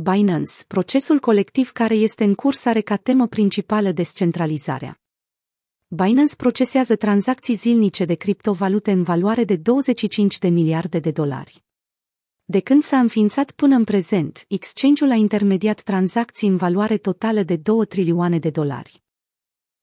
[0.00, 5.00] Binance, procesul colectiv care este în curs are ca temă principală descentralizarea.
[5.88, 11.64] Binance procesează tranzacții zilnice de criptovalute în valoare de 25 de miliarde de dolari.
[12.44, 17.56] De când s-a înființat până în prezent, exchange-ul a intermediat tranzacții în valoare totală de
[17.56, 19.02] 2 trilioane de dolari.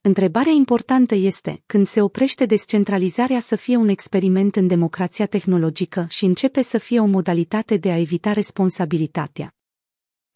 [0.00, 6.24] Întrebarea importantă este, când se oprește descentralizarea să fie un experiment în democrația tehnologică și
[6.24, 9.54] începe să fie o modalitate de a evita responsabilitatea.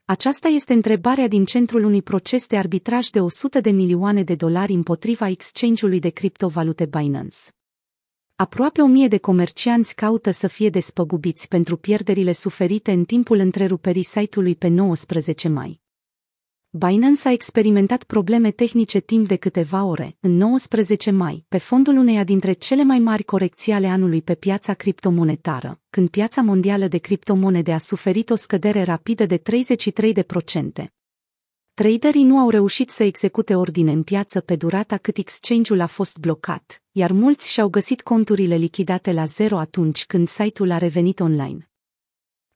[0.07, 4.73] Aceasta este întrebarea din centrul unui proces de arbitraj de 100 de milioane de dolari
[4.73, 7.37] împotriva exchange-ului de criptovalute Binance.
[8.37, 14.03] Aproape o mie de comercianți caută să fie despăgubiți pentru pierderile suferite în timpul întreruperii
[14.03, 15.84] site-ului pe 19 mai.
[16.77, 22.25] Binance a experimentat probleme tehnice timp de câteva ore, în 19 mai, pe fondul uneia
[22.25, 27.73] dintre cele mai mari corecții ale anului pe piața criptomonetară, când piața mondială de criptomonede
[27.73, 29.43] a suferit o scădere rapidă de 33%.
[31.75, 36.19] Traderii nu au reușit să execute ordine în piață pe durata cât exchange-ul a fost
[36.19, 41.69] blocat, iar mulți și-au găsit conturile lichidate la zero atunci când site-ul a revenit online.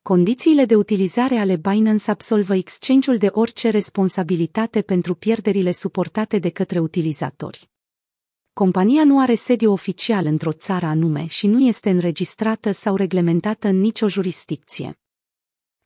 [0.08, 6.78] Condițiile de utilizare ale Binance absolvă exchange-ul de orice responsabilitate pentru pierderile suportate de către
[6.78, 7.70] utilizatori.
[8.52, 13.80] Compania nu are sediu oficial într-o țară anume și nu este înregistrată sau reglementată în
[13.80, 14.98] nicio jurisdicție.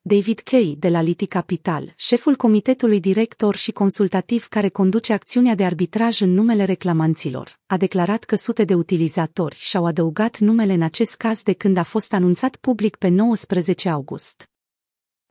[0.05, 5.65] David Kay, de la Liti Capital, șeful comitetului director și consultativ care conduce acțiunea de
[5.65, 11.15] arbitraj în numele reclamanților, a declarat că sute de utilizatori și-au adăugat numele în acest
[11.15, 14.51] caz de când a fost anunțat public pe 19 august.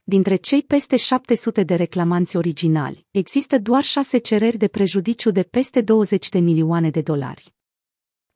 [0.04, 5.82] Dintre cei peste 700 de reclamanți originali, există doar șase cereri de prejudiciu de peste
[5.82, 7.54] 20 de milioane de dolari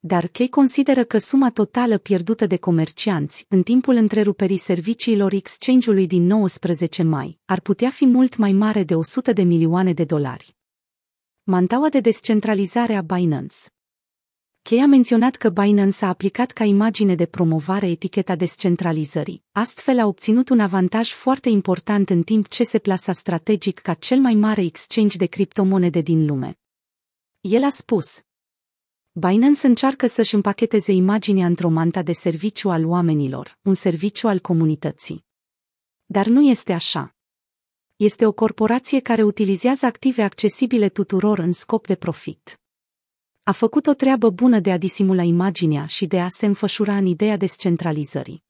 [0.08, 6.24] dar Kay consideră că suma totală pierdută de comercianți în timpul întreruperii serviciilor exchange-ului din
[6.26, 10.56] 19 mai ar putea fi mult mai mare de 100 de milioane de dolari.
[11.44, 13.56] Mantaua de descentralizare a Binance
[14.62, 20.06] Kay a menționat că Binance a aplicat ca imagine de promovare eticheta descentralizării, astfel a
[20.06, 24.62] obținut un avantaj foarte important în timp ce se plasa strategic ca cel mai mare
[24.62, 26.60] exchange de criptomonede din lume.
[27.42, 28.24] El a spus,
[29.18, 35.26] Binance încearcă să-și împacheteze imaginea într-o manta de serviciu al oamenilor, un serviciu al comunității.
[36.06, 37.16] Dar nu este așa.
[37.96, 42.60] Este o corporație care utilizează active accesibile tuturor în scop de profit.
[43.44, 47.06] A făcut o treabă bună de a disimula imaginea și de a se înfășura în
[47.06, 48.45] ideea descentralizării.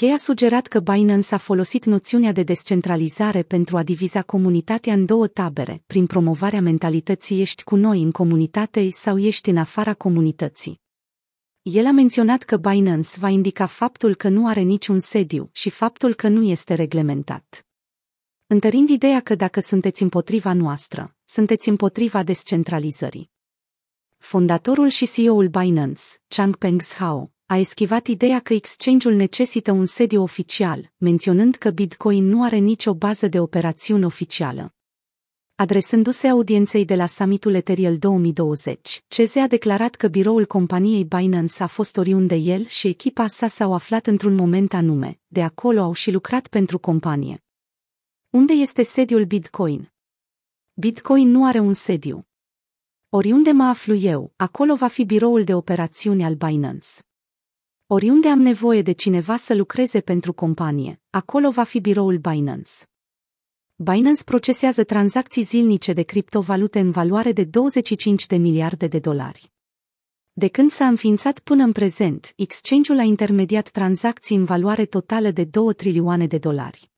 [0.00, 5.04] Kay a sugerat că Binance a folosit noțiunea de descentralizare pentru a diviza comunitatea în
[5.06, 10.80] două tabere, prin promovarea mentalității ești cu noi în comunitate sau ești în afara comunității.
[11.62, 16.14] El a menționat că Binance va indica faptul că nu are niciun sediu și faptul
[16.14, 17.66] că nu este reglementat.
[18.46, 23.30] Întărind ideea că dacă sunteți împotriva noastră, sunteți împotriva descentralizării.
[24.16, 30.92] Fondatorul și CEO-ul Binance, Changpeng Zhao, a eschivat ideea că exchange-ul necesită un sediu oficial,
[30.96, 34.74] menționând că Bitcoin nu are nicio bază de operațiuni oficială.
[35.54, 41.66] Adresându-se audienței de la summitul Ethereum 2020, CZ a declarat că biroul companiei Binance a
[41.66, 46.10] fost oriunde el și echipa sa s-au aflat într-un moment anume, de acolo au și
[46.10, 47.44] lucrat pentru companie.
[48.30, 49.92] Unde este sediul Bitcoin?
[50.72, 52.26] Bitcoin nu are un sediu.
[53.08, 56.88] Oriunde mă aflu eu, acolo va fi biroul de operațiuni al Binance.
[57.88, 62.70] Oriunde am nevoie de cineva să lucreze pentru companie, acolo va fi biroul Binance.
[63.76, 69.52] Binance procesează tranzacții zilnice de criptovalute în valoare de 25 de miliarde de dolari.
[70.32, 75.44] De când s-a înființat până în prezent, exchange-ul a intermediat tranzacții în valoare totală de
[75.44, 76.90] 2 trilioane de dolari.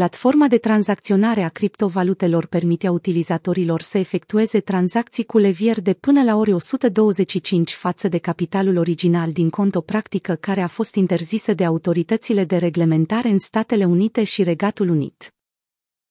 [0.00, 6.36] Platforma de tranzacționare a criptovalutelor permitea utilizatorilor să efectueze tranzacții cu levier de până la
[6.36, 11.64] ori 125 față de capitalul original din cont o practică care a fost interzisă de
[11.64, 15.34] autoritățile de reglementare în Statele Unite și Regatul Unit.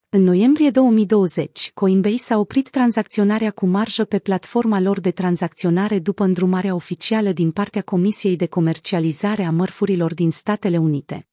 [0.09, 6.23] În noiembrie 2020, Coinbase a oprit tranzacționarea cu marjă pe platforma lor de tranzacționare după
[6.23, 11.27] îndrumarea oficială din partea Comisiei de Comercializare a Mărfurilor din Statele Unite.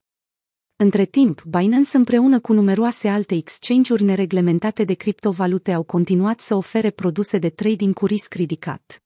[0.83, 6.91] Între timp, Binance împreună cu numeroase alte exchange-uri nereglementate de criptovalute au continuat să ofere
[6.91, 9.03] produse de trading cu risc ridicat.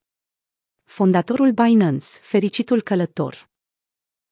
[0.85, 3.51] Fondatorul Binance, fericitul călător.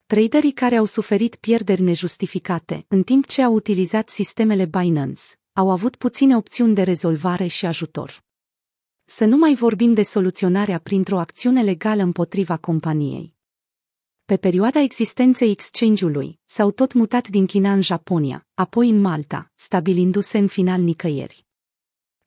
[0.05, 5.21] Traderii care au suferit pierderi nejustificate în timp ce au utilizat sistemele Binance
[5.53, 8.23] au avut puține opțiuni de rezolvare și ajutor.
[9.03, 13.35] Să nu mai vorbim de soluționarea printr-o acțiune legală împotriva companiei.
[14.33, 20.37] Pe perioada existenței exchange-ului, s-au tot mutat din China în Japonia, apoi în Malta, stabilindu-se
[20.37, 21.45] în final nicăieri.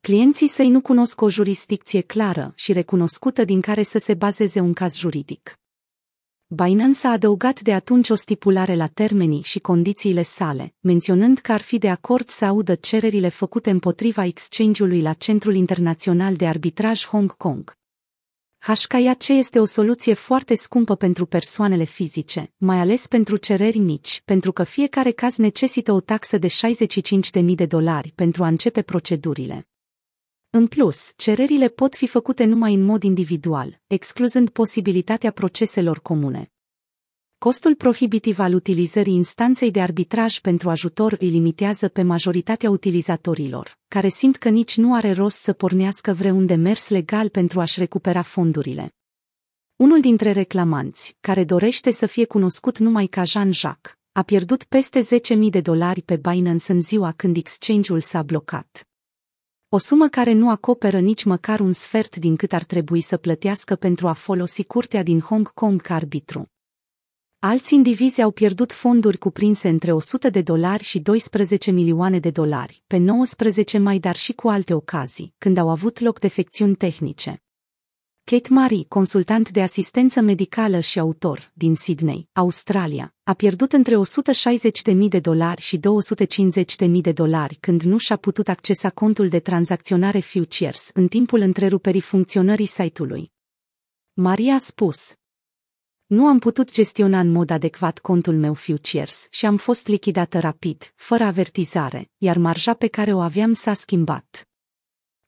[0.00, 4.73] Clienții săi nu cunosc o jurisdicție clară și recunoscută din care să se bazeze un
[4.73, 5.58] caz juridic.
[6.47, 11.61] Binance a adăugat de atunci o stipulare la termenii și condițiile sale, menționând că ar
[11.61, 17.37] fi de acord să audă cererile făcute împotriva exchange-ului la Centrul Internațional de Arbitraj Hong
[17.37, 17.76] Kong.
[18.58, 24.53] HKIAC este o soluție foarte scumpă pentru persoanele fizice, mai ales pentru cereri mici, pentru
[24.53, 29.69] că fiecare caz necesită o taxă de 65.000 de dolari pentru a începe procedurile.
[30.50, 36.50] În plus, cererile pot fi făcute numai în mod individual, excluzând posibilitatea proceselor comune.
[37.38, 44.09] Costul prohibitiv al utilizării instanței de arbitraj pentru ajutor îi limitează pe majoritatea utilizatorilor, care
[44.09, 48.94] simt că nici nu are rost să pornească vreun demers legal pentru a-și recupera fondurile.
[49.77, 55.38] Unul dintre reclamanți, care dorește să fie cunoscut numai ca Jean-Jacques, a pierdut peste 10.000
[55.50, 58.88] de dolari pe Binance în ziua când exchange-ul s-a blocat.
[59.69, 63.75] O sumă care nu acoperă nici măcar un sfert din cât ar trebui să plătească
[63.75, 66.50] pentru a folosi curtea din Hong Kong ca arbitru.
[67.38, 72.83] Alți indivizi au pierdut fonduri cuprinse între 100 de dolari și 12 milioane de dolari,
[72.87, 77.43] pe 19 mai dar și cu alte ocazii, când au avut loc defecțiuni tehnice.
[78.25, 83.94] Kate Marie, consultant de asistență medicală și autor din Sydney, Australia, a pierdut între
[84.93, 90.21] 160.000 de dolari și 250.000 de dolari când nu și-a putut accesa contul de tranzacționare
[90.21, 93.33] Futures în timpul întreruperii funcționării site-ului.
[94.12, 95.15] Maria a spus,
[96.06, 100.93] nu am putut gestiona în mod adecvat contul meu Futures și am fost lichidată rapid,
[100.94, 104.49] fără avertizare, iar marja pe care o aveam s-a schimbat.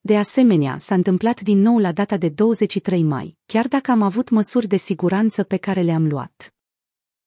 [0.00, 4.28] De asemenea, s-a întâmplat din nou la data de 23 mai, chiar dacă am avut
[4.28, 6.54] măsuri de siguranță pe care le-am luat.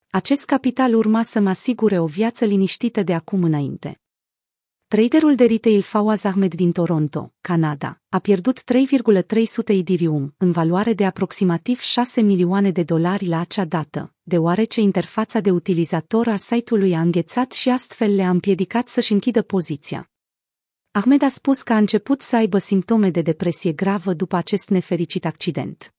[0.09, 4.01] Acest capital urma să mă asigure o viață liniștită de acum înainte.
[4.91, 11.05] Traderul de retail Fawaz Ahmed din Toronto, Canada, a pierdut 3,300 Ethereum, în valoare de
[11.05, 17.01] aproximativ 6 milioane de dolari la acea dată, deoarece interfața de utilizator a site-ului a
[17.01, 20.11] înghețat și astfel le-a împiedicat să-și închidă poziția.
[20.91, 25.25] Ahmed a spus că a început să aibă simptome de depresie gravă după acest nefericit
[25.25, 25.93] accident.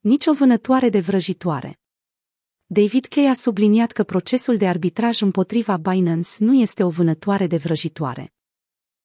[0.00, 1.79] Nici o vânătoare de vrăjitoare.
[2.72, 7.56] David Kay a subliniat că procesul de arbitraj împotriva Binance nu este o vânătoare de
[7.56, 8.34] vrăjitoare.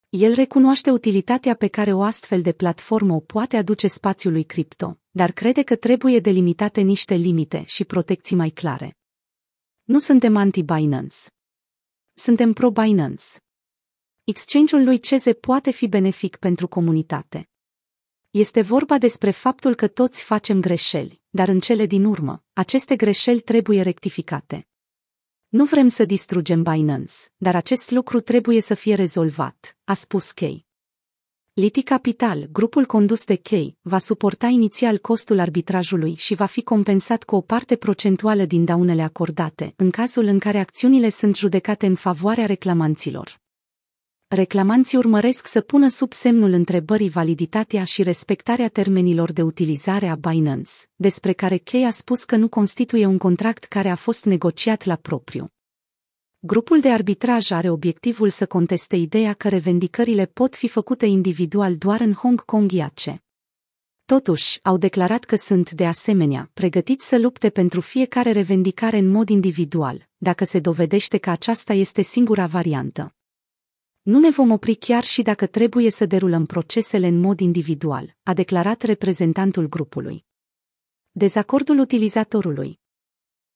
[0.09, 5.31] El recunoaște utilitatea pe care o astfel de platformă o poate aduce spațiului cripto, dar
[5.31, 8.97] crede că trebuie delimitate niște limite și protecții mai clare.
[9.83, 11.17] Nu suntem anti-Binance.
[12.13, 13.23] Suntem pro-Binance.
[14.23, 17.49] Exchange-ul lui Ceze poate fi benefic pentru comunitate.
[18.29, 23.39] Este vorba despre faptul că toți facem greșeli, dar în cele din urmă, aceste greșeli
[23.39, 24.67] trebuie rectificate.
[25.47, 30.65] Nu vrem să distrugem Binance, dar acest lucru trebuie să fie rezolvat, a spus Kay.
[31.53, 37.23] Liti Capital, grupul condus de Kay, va suporta inițial costul arbitrajului și va fi compensat
[37.23, 41.95] cu o parte procentuală din daunele acordate, în cazul în care acțiunile sunt judecate în
[41.95, 43.43] favoarea reclamanților
[44.35, 50.71] reclamanții urmăresc să pună sub semnul întrebării validitatea și respectarea termenilor de utilizare a Binance,
[50.95, 54.95] despre care Kay a spus că nu constituie un contract care a fost negociat la
[54.95, 55.49] propriu.
[56.39, 61.99] Grupul de arbitraj are obiectivul să conteste ideea că revendicările pot fi făcute individual doar
[61.99, 62.99] în Hong Kong IAC.
[64.05, 69.29] Totuși, au declarat că sunt, de asemenea, pregătiți să lupte pentru fiecare revendicare în mod
[69.29, 73.15] individual, dacă se dovedește că aceasta este singura variantă.
[74.05, 78.33] Nu ne vom opri chiar și dacă trebuie să derulăm procesele în mod individual, a
[78.33, 80.25] declarat reprezentantul grupului.
[81.11, 82.79] Dezacordul utilizatorului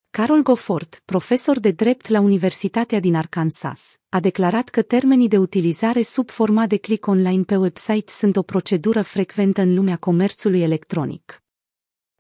[0.10, 6.02] Carol Gofford, profesor de drept la Universitatea din Arkansas, a declarat că termenii de utilizare
[6.02, 11.44] sub forma de click online pe website sunt o procedură frecventă în lumea comerțului electronic.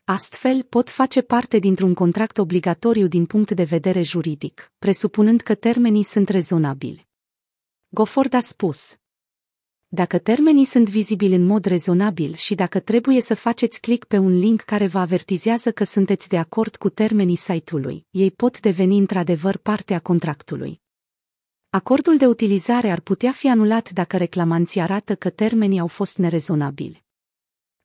[0.03, 6.03] Astfel, pot face parte dintr-un contract obligatoriu din punct de vedere juridic, presupunând că termenii
[6.03, 7.08] sunt rezonabili.
[7.91, 8.95] Goford a spus.
[9.87, 14.39] Dacă termenii sunt vizibili în mod rezonabil și dacă trebuie să faceți click pe un
[14.39, 19.57] link care vă avertizează că sunteți de acord cu termenii site-ului, ei pot deveni într-adevăr
[19.57, 20.81] parte a contractului.
[21.69, 27.03] Acordul de utilizare ar putea fi anulat dacă reclamanții arată că termenii au fost nerezonabili.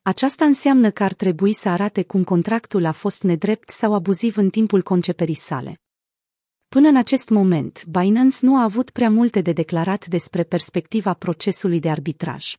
[0.01, 4.49] Aceasta înseamnă că ar trebui să arate cum contractul a fost nedrept sau abuziv în
[4.49, 5.79] timpul conceperii sale.
[6.75, 11.79] Până în acest moment, Binance nu a avut prea multe de declarat despre perspectiva procesului
[11.79, 12.53] de arbitraj.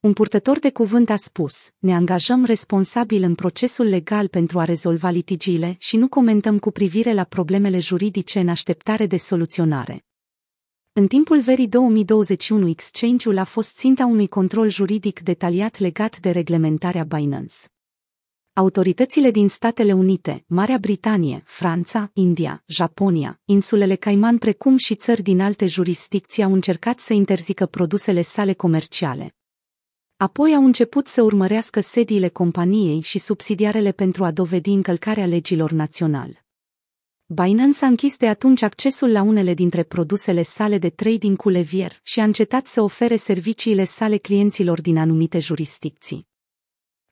[0.00, 5.10] Un purtător de cuvânt a spus, ne angajăm responsabil în procesul legal pentru a rezolva
[5.10, 10.04] litigiile și nu comentăm cu privire la problemele juridice în așteptare de soluționare.
[10.92, 17.04] În timpul verii 2021, exchange-ul a fost ținta unui control juridic detaliat legat de reglementarea
[17.04, 17.56] Binance.
[18.56, 25.40] Autoritățile din Statele Unite, Marea Britanie, Franța, India, Japonia, insulele Cayman precum și țări din
[25.40, 29.34] alte jurisdicții au încercat să interzică produsele sale comerciale.
[30.16, 36.46] Apoi au început să urmărească sediile companiei și subsidiarele pentru a dovedi încălcarea legilor naționale.
[37.26, 42.00] Binance a închis de atunci accesul la unele dintre produsele sale de trading cu levier
[42.02, 46.32] și a încetat să ofere serviciile sale clienților din anumite jurisdicții.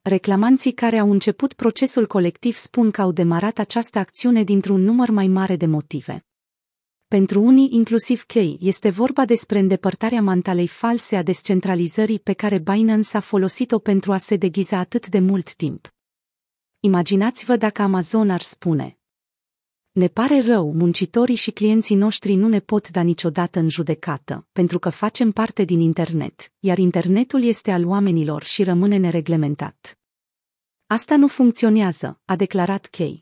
[0.04, 5.26] Reclamanții care au început procesul colectiv spun că au demarat această acțiune dintr-un număr mai
[5.26, 6.26] mare de motive.
[7.08, 13.16] Pentru unii, inclusiv Kay, este vorba despre îndepărtarea mantalei false a descentralizării pe care Binance
[13.16, 15.94] a folosit-o pentru a se deghiza atât de mult timp.
[16.80, 18.98] Imaginați-vă dacă Amazon ar spune,
[19.92, 24.78] ne pare rău, muncitorii și clienții noștri nu ne pot da niciodată în judecată, pentru
[24.78, 29.98] că facem parte din internet, iar internetul este al oamenilor și rămâne nereglementat.
[30.86, 33.21] Asta nu funcționează, a declarat Kay.